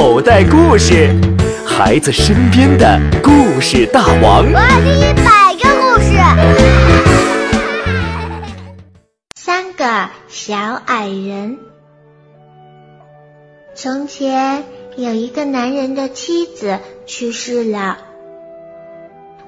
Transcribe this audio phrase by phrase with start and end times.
[0.00, 1.12] 口袋故事，
[1.66, 4.44] 孩子身边的故事大王。
[4.44, 6.14] 我要听一百个故事。
[9.34, 10.56] 三个小
[10.86, 11.58] 矮人。
[13.74, 14.62] 从前
[14.96, 17.98] 有一个男人的妻子去世了，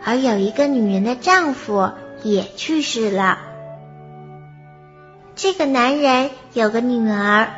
[0.05, 1.93] 而有一个女人的丈夫
[2.25, 3.39] 也去世了。
[5.37, 7.51] 这个男人有个女儿，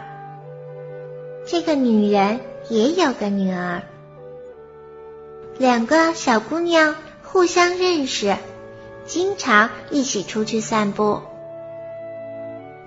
[1.47, 3.83] 这个女人也有个女儿。
[5.59, 8.37] 两个小姑娘互相认识，
[9.05, 11.21] 经常一起出去散步。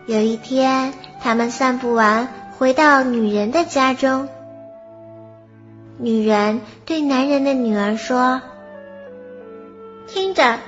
[0.07, 4.29] 有一天，他们散步完，回到女人的家中。
[5.97, 8.41] 女人对男人的女儿说
[10.07, 10.59] ：“听着，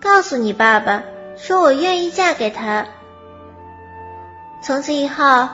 [0.00, 1.02] 告诉你爸爸，
[1.36, 2.86] 说我愿意嫁给他。
[4.62, 5.48] 从此以后，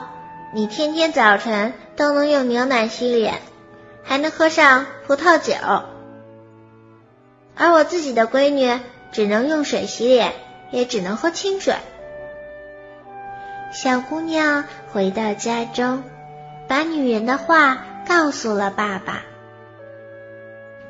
[0.53, 3.41] 你天天早晨都能用牛奶洗脸，
[4.03, 5.55] 还能喝上葡萄酒。
[7.55, 8.79] 而我自己的闺女
[9.11, 10.31] 只能用水洗脸，
[10.71, 11.75] 也只能喝清水。”
[13.73, 16.03] 小姑娘回到家中，
[16.67, 19.23] 把女人的话告诉了爸爸。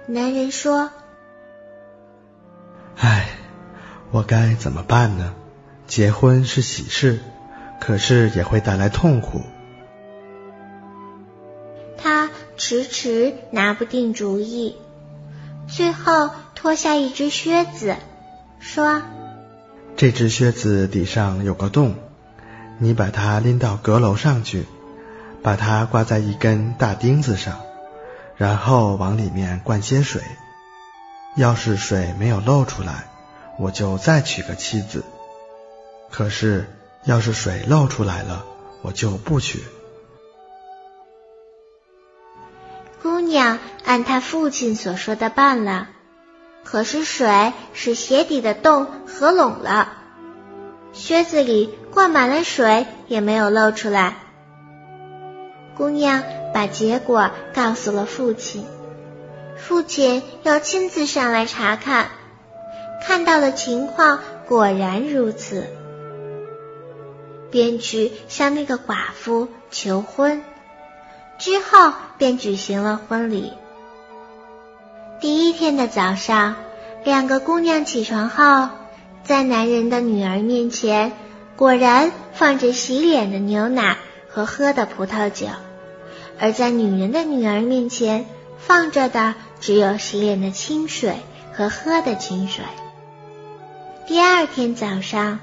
[0.08, 0.92] 男人说
[2.99, 3.30] ：“唉，
[4.11, 5.33] 我该怎么办呢？
[5.88, 7.19] 结婚是喜事，
[7.80, 9.42] 可是也会带来痛苦。”
[12.70, 14.76] 迟迟拿不定主意，
[15.70, 17.96] 最后脱下一只靴子，
[18.60, 19.02] 说
[19.96, 21.95] ：“这只靴子底上有个洞。”
[22.78, 24.66] 你把它拎到阁楼上去，
[25.42, 27.62] 把它挂在一根大钉子上，
[28.36, 30.22] 然后往里面灌些水。
[31.38, 33.08] 要是水没有漏出来，
[33.58, 35.04] 我就再娶个妻子；
[36.12, 36.70] 可是
[37.06, 38.44] 要是水漏出来了，
[38.82, 39.64] 我就不娶。
[43.28, 45.89] 姑娘按他父亲所说的办了，
[46.64, 49.92] 可是水使鞋底的洞合拢了。
[50.93, 54.15] 靴子里灌满了水，也没有漏出来。
[55.76, 56.23] 姑娘
[56.54, 58.65] 把结果告诉了父亲，
[59.58, 62.08] 父亲要亲自上来查看，
[63.05, 65.65] 看到了情况果然如此，
[67.52, 70.42] 便去向那个寡妇求婚，
[71.38, 73.52] 之后便举行了婚礼。
[75.20, 76.55] 第一天的早上，
[77.04, 78.70] 两个姑娘起床后。
[79.23, 81.11] 在男人的女儿面前，
[81.58, 83.98] 果然放着洗脸的牛奶
[84.30, 85.48] 和喝的葡萄酒；
[86.39, 88.26] 而在女人的女儿面前，
[88.58, 91.17] 放着的只有洗脸的清水
[91.52, 92.64] 和喝的清水。
[94.08, 95.42] 第二天早上，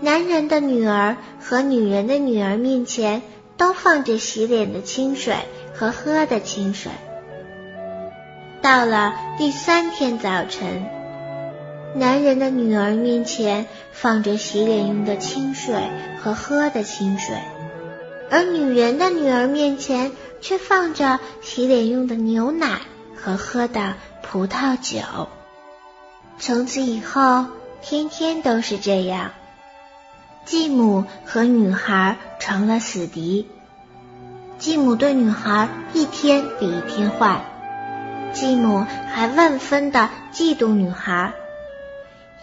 [0.00, 3.22] 男人的女儿和女人的女儿面前
[3.56, 5.36] 都放着洗脸的清水
[5.74, 6.92] 和喝的清水。
[8.62, 10.86] 到了第三天早晨。
[11.92, 15.74] 男人的女儿面前放着洗脸用的清水
[16.22, 17.36] 和喝的清水，
[18.30, 22.82] 而女人的女儿面前却放着洗脸用的牛奶
[23.16, 25.28] 和喝的葡萄酒。
[26.38, 27.46] 从此以后，
[27.82, 29.32] 天天都是这样。
[30.44, 33.48] 继母和女孩成了死敌。
[34.60, 37.46] 继母对女孩一天比一天坏，
[38.34, 41.32] 继母还万分的嫉妒女孩。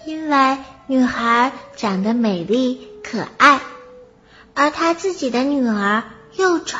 [0.03, 0.57] 因为
[0.88, 3.59] 女孩长得美丽可爱，
[4.56, 6.79] 而她自己的女儿又丑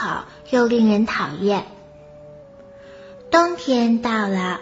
[0.50, 1.68] 又令人讨厌。
[3.30, 4.60] 冬天到了，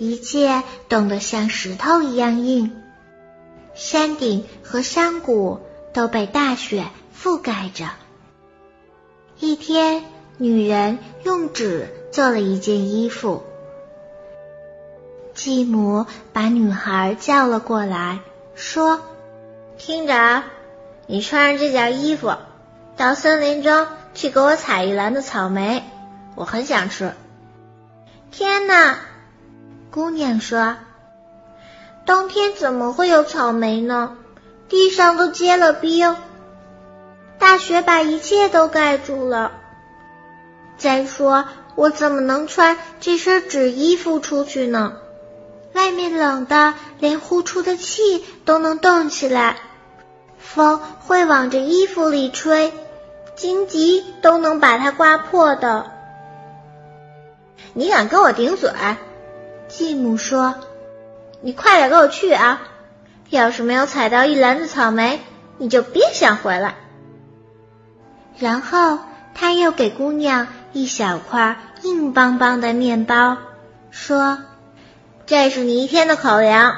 [0.00, 2.72] 一切冻得像石头一样硬，
[3.76, 5.60] 山顶和山谷
[5.92, 6.86] 都被大雪
[7.16, 7.86] 覆盖着。
[9.38, 10.04] 一天，
[10.38, 13.44] 女人用纸做了一件衣服。
[15.34, 18.20] 继母把女孩叫了过来，
[18.54, 19.00] 说
[19.76, 20.42] ：“听着，
[21.06, 22.32] 你穿上这件衣服，
[22.96, 25.84] 到森林中去给我采一篮子草莓，
[26.34, 27.12] 我很想吃。”
[28.32, 28.98] 天哪！
[29.90, 30.76] 姑娘说
[32.06, 34.16] ：“冬天怎么会有草莓呢？
[34.70, 36.16] 地上都结了冰，
[37.46, 39.52] 大雪把一切都盖住了。
[40.76, 41.44] 再说，
[41.76, 44.94] 我怎么能穿这身纸衣服出去呢？”
[45.72, 49.58] 外面冷的，连呼出的气都能动起来，
[50.40, 52.72] 风会往这衣服里吹，
[53.36, 55.86] 荆棘都能把它刮破的。
[57.74, 58.72] 你敢跟我顶嘴？
[59.68, 60.56] 继母说
[61.40, 62.62] ：“你快点跟我去啊！
[63.30, 65.20] 要是没有采到一篮子草莓，
[65.58, 66.74] 你就别想回来。”
[68.38, 68.98] 然后
[69.34, 73.38] 他又给姑娘一小块硬邦邦的面包，
[73.90, 74.38] 说
[75.26, 76.74] ：“这是你一天的口粮。”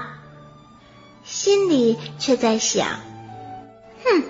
[1.24, 2.86] 心里却在想
[4.04, 4.22] ：“哼，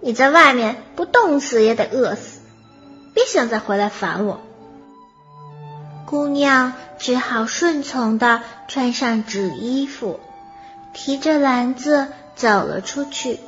[0.00, 2.40] 你在外面不冻死也得饿死，
[3.14, 4.40] 别想再回来烦我。”
[6.06, 10.20] 姑娘只好顺从的穿上纸衣服，
[10.92, 13.40] 提着篮子走了出去。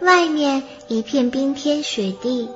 [0.00, 2.48] 外面一片冰天雪地，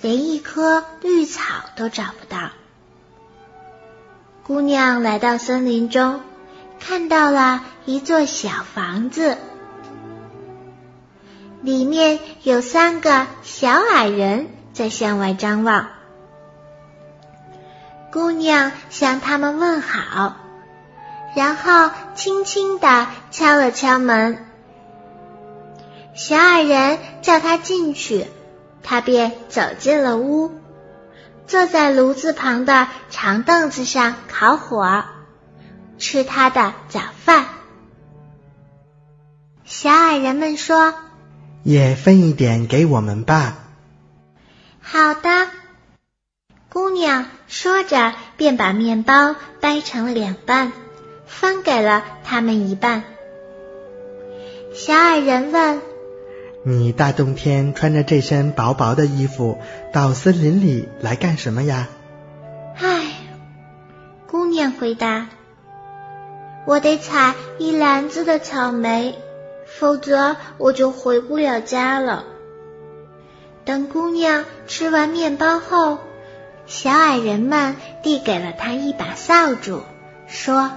[0.00, 1.42] 连一棵绿草
[1.76, 2.50] 都找不到。
[4.42, 6.20] 姑娘来到森林中，
[6.80, 9.38] 看到了一座小房子，
[11.62, 15.88] 里面有三个小矮人在向外张望。
[18.12, 20.36] 姑娘向他们问好，
[21.34, 24.46] 然后轻轻地敲了敲门。
[26.14, 28.26] 小矮人叫他进去，
[28.82, 30.52] 他便走进了屋，
[31.46, 35.04] 坐在炉子旁的长凳子上烤火，
[35.98, 37.46] 吃他的早饭。
[39.64, 40.94] 小矮人们说
[41.64, 43.56] ：“也分一点给我们吧。”
[44.80, 45.48] 好的。
[46.68, 50.72] 姑娘说着，便把面包掰成了两半，
[51.26, 53.04] 分给了他们一半。
[54.74, 55.80] 小矮人问
[56.64, 59.58] ：“你大冬天穿着这身薄薄的衣服
[59.92, 61.88] 到森林里来干什么呀？”
[62.80, 63.12] 唉，
[64.26, 65.28] 姑娘回答
[66.66, 69.14] ：“我得采一篮子的草莓，
[69.78, 72.24] 否则我就回不了家了。”
[73.64, 75.98] 等姑娘吃完面包后。
[76.66, 79.82] 小矮人们递给了她一把扫帚，
[80.26, 80.70] 说：“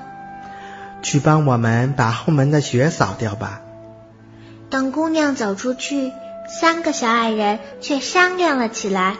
[1.01, 3.61] 去帮我们把后门的雪扫掉吧。”
[4.69, 6.11] 等姑娘走出去，
[6.47, 9.15] 三个小矮人却商量了起来：“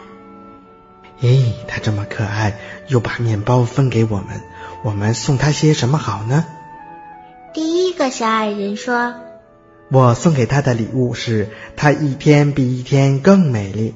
[1.22, 2.58] 咦，他这么可爱，
[2.88, 4.42] 又把面包分给我们，
[4.84, 6.44] 我们送他些什么好呢？”
[7.54, 9.14] 第一个小矮人说
[9.90, 13.94] ：“我送给他的礼物是，他一天比一天更美丽。”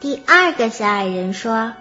[0.00, 1.74] 第二个小矮人说：“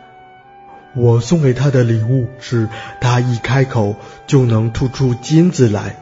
[0.93, 2.67] 我送给他的礼物是，
[2.99, 3.95] 他一开口
[4.27, 6.01] 就能吐出金子来。”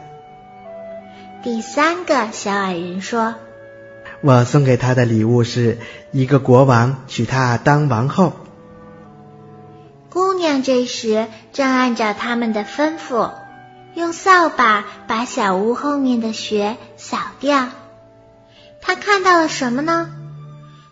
[1.42, 3.34] 第三个小矮人说
[4.22, 5.78] ：“我送给他的礼物是
[6.12, 8.34] 一个国王娶她当王后。”
[10.08, 13.32] 姑娘这时正按照他们的吩咐，
[13.94, 17.70] 用扫把把小屋后面的雪扫掉。
[18.80, 20.10] 她看到了什么呢？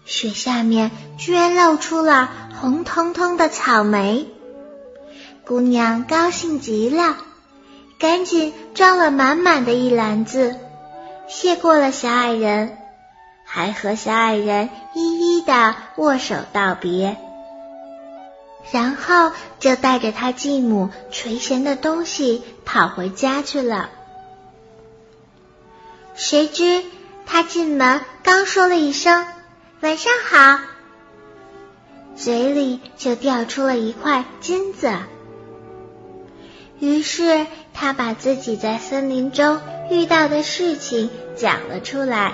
[0.05, 2.29] 雪下面居然露出了
[2.61, 4.27] 红彤彤的草莓，
[5.47, 7.17] 姑娘高兴极了，
[8.01, 10.57] 赶紧装了满满的一篮子，
[11.29, 12.79] 谢过了小矮人，
[13.45, 17.17] 还和小矮人一一的握手道别，
[18.73, 23.91] 然后就带着他继母垂涎的东西跑回家去了。
[26.15, 26.85] 谁知
[27.27, 29.27] 他进门刚说了一声。
[29.81, 30.63] 晚上好，
[32.15, 34.93] 嘴里就掉出了一块金子。
[36.81, 39.61] 于是他把自己在森林中
[39.91, 42.33] 遇到的事情讲了出来，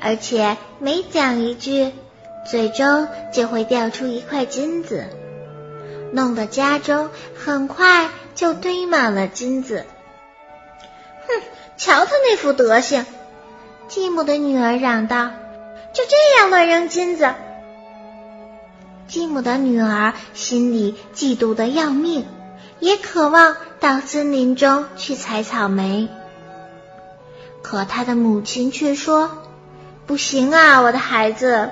[0.00, 1.92] 而且每讲一句，
[2.50, 5.04] 最终就会掉出一块金子，
[6.12, 9.84] 弄得家中很快就堆满了金子。
[11.28, 11.42] 哼，
[11.76, 13.04] 瞧他那副德行！
[13.86, 15.30] 继母的女儿嚷道。
[15.92, 17.34] 就这样乱扔金子，
[19.06, 22.26] 继母的女儿心里嫉妒的要命，
[22.80, 26.08] 也渴望到森林中去采草莓。
[27.62, 29.30] 可他的母亲却说
[30.06, 31.70] ：“不行啊，我的孩子，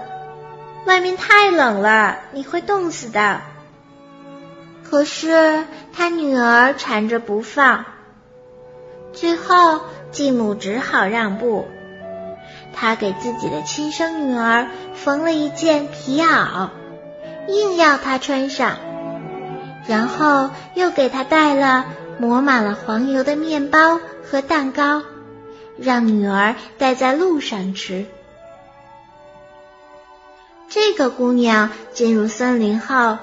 [0.86, 3.40] 外面太冷了，你会冻死的。”
[4.88, 7.86] 可是她女儿缠着不放，
[9.12, 9.80] 最后
[10.10, 11.66] 继母只好让步。
[12.74, 16.70] 他给自己的亲生女儿缝了一件皮袄，
[17.48, 18.76] 硬要她穿上，
[19.86, 21.86] 然后又给她带了
[22.18, 25.02] 抹满了黄油的面包和蛋糕，
[25.78, 28.06] 让女儿带在路上吃。
[30.68, 33.18] 这个姑娘进入森林后，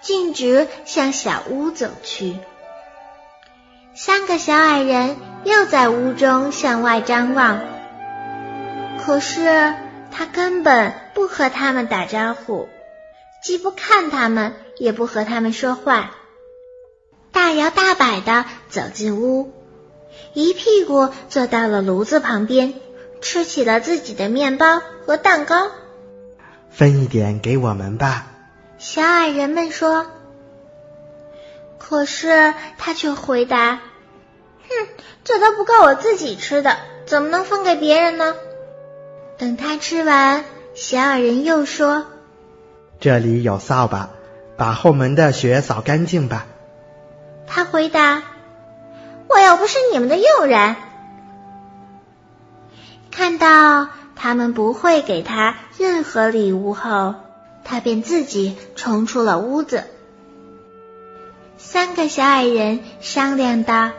[0.00, 2.36] 径直向小屋走去。
[3.94, 7.60] 三个小矮人又在屋中向外张望。
[9.02, 9.74] 可是
[10.10, 12.68] 他根本不和他们打招呼，
[13.42, 16.16] 既不看他们，也不和他们说话，
[17.32, 19.52] 大摇大摆的走进屋，
[20.32, 22.74] 一屁股坐到了炉子旁边，
[23.20, 25.70] 吃起了自己的面包和蛋糕。
[26.70, 28.26] 分一点给我们吧。
[28.78, 30.06] 小矮人们说。
[31.78, 33.80] 可是他却回答
[34.68, 34.88] ：“哼，
[35.22, 38.34] 这都不够我自己吃的，怎么能分给别人呢？”
[39.36, 42.06] 等他吃完，小矮人又说
[43.00, 44.10] ：“这里有扫把，
[44.56, 46.46] 把后门的雪扫干净吧。”
[47.46, 48.22] 他回答
[49.28, 50.76] ：“我又不是你们的佣人。”
[53.10, 57.14] 看到他们不会给他任何礼物后，
[57.62, 59.84] 他便自己冲出了屋子。
[61.56, 63.92] 三个小矮人商量道：“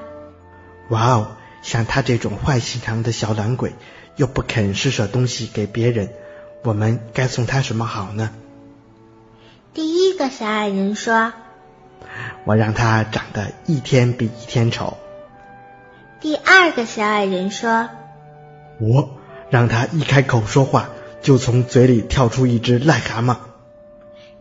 [0.89, 1.27] 哇哦，
[1.61, 3.73] 像他这种坏心肠的小懒鬼，
[4.17, 6.09] 又不肯施舍东西给别人，
[6.63, 8.31] 我们该送他什么好呢？”
[9.75, 11.33] 第一个小矮人说
[12.47, 14.95] ：“我让他长得一天比一天丑。”
[16.21, 17.89] 第二个小矮人说
[18.79, 19.17] ：“我
[19.49, 20.87] 让他一开口说话，
[21.21, 23.35] 就从嘴里跳出一只癞蛤蟆。”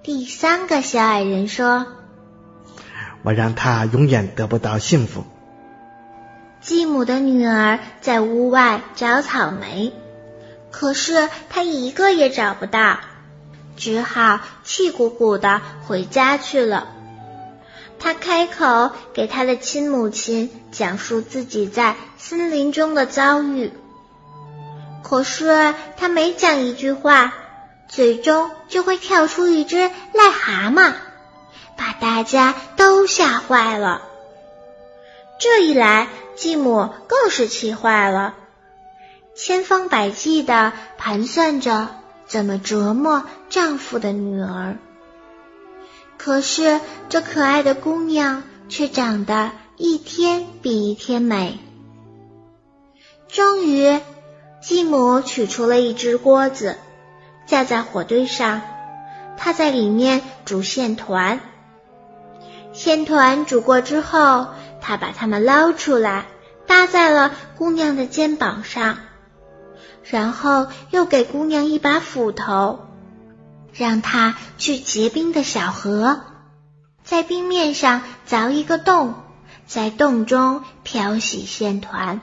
[0.05, 1.85] 第三个小矮人说。
[3.25, 5.25] 我让他永远得不到幸福。
[6.61, 9.93] 继母的女儿在屋外找草莓，
[10.71, 12.99] 可是她一个也找不到，
[13.77, 16.89] 只好气鼓鼓的回家去了。
[17.99, 23.73] 她开口给她的亲母亲讲述自己在森林中的遭遇，
[25.03, 27.33] 可是她每讲一句话，
[27.89, 30.93] 嘴中就会跳出一只癞蛤蟆。
[31.77, 34.03] 把大家都吓坏了。
[35.41, 38.35] 这一来，继母更是气坏了，
[39.35, 41.89] 千方百计的盘算着
[42.27, 44.77] 怎么折磨丈夫的女儿。
[46.17, 51.59] 可是，这可爱的姑娘却长得一天比一天美。
[53.29, 54.01] 终于，
[54.63, 56.77] 继母取出了一只锅子，
[57.47, 58.63] 架在火堆上，
[59.37, 61.41] 她在里面煮线团。
[62.73, 64.47] 线团煮过之后，
[64.81, 66.27] 他把它们捞出来，
[66.67, 68.99] 搭在了姑娘的肩膀上，
[70.11, 72.81] 然后又给姑娘一把斧头，
[73.73, 76.21] 让她去结冰的小河，
[77.03, 79.15] 在冰面上凿一个洞，
[79.67, 82.21] 在洞中漂洗线团。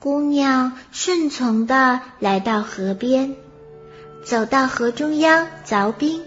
[0.00, 3.36] 姑娘顺从的来到河边，
[4.24, 6.22] 走到河中央凿冰。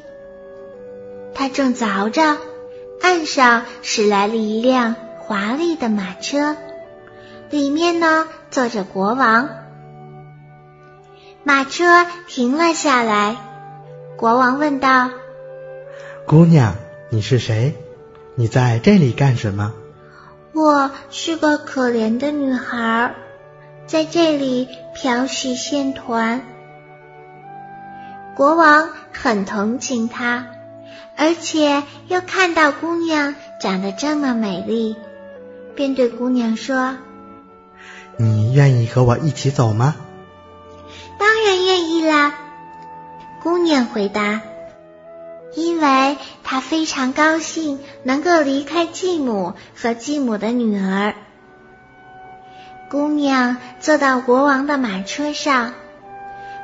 [1.36, 2.38] 他正凿着，
[3.02, 6.58] 岸上驶来了一辆华丽的马车，
[7.50, 9.50] 里面呢坐着国王。
[11.44, 13.38] 马车停了下来，
[14.18, 15.10] 国王问道
[16.27, 16.75] ：“姑娘，
[17.10, 17.75] 你是谁？
[18.36, 19.74] 你在这里干什么
[20.54, 23.16] ？”“我是个可怜的女孩，
[23.86, 26.42] 在这里漂洗线团。”
[28.36, 30.48] 国王很同情她。
[31.20, 34.96] 而且又看到姑娘长得这么美丽，
[35.74, 36.96] 便对姑娘说
[38.18, 39.96] ：“你愿意和我一起走吗
[41.18, 42.34] ？”“当然愿意啦。”
[43.42, 44.42] 姑娘回答，
[45.56, 51.14] 因为她非常高兴能够离开继母和继母的女儿。
[52.90, 55.74] 姑娘坐到国王的马车上，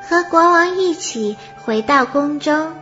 [0.09, 2.73] 和国王一起回到宫中。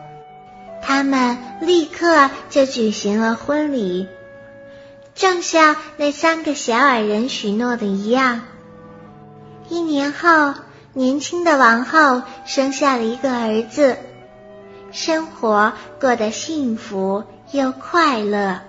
[0.82, 4.08] 他们立刻就举行了婚礼，
[5.14, 8.42] 正像那三个小矮人许诺的一样。
[9.72, 10.54] 一年后，
[10.92, 13.96] 年轻的王后生下了一个儿子，
[14.92, 18.60] 生活过得幸福又快乐。